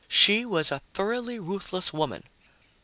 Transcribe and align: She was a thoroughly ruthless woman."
She 0.07 0.45
was 0.45 0.71
a 0.71 0.81
thoroughly 0.95 1.37
ruthless 1.39 1.93
woman." 1.93 2.23